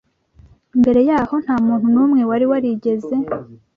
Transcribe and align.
Mbere 0.79 1.01
yaho, 1.09 1.35
nta 1.43 1.55
muntu 1.67 1.87
n’umwe 1.93 2.21
wari 2.29 2.45
warigeze 2.51 3.15